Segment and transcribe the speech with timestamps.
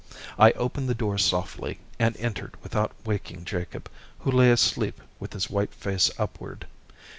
[0.39, 3.87] I opened the door softly, and entered without waking Jacob,
[4.21, 6.65] who lay asleep with his white face upward.